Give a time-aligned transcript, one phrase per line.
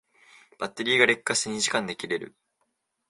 [0.57, 2.33] バッテリーが劣化して二時間で切れる